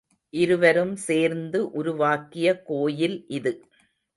இருவரும் 0.33 0.95
சேர்ந்து 1.01 1.59
உருவாக்கிய 1.73 2.47
கோயில் 2.63 3.17
இது. 3.31 3.53